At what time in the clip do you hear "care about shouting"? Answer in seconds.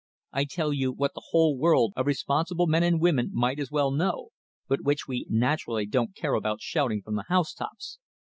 6.15-7.03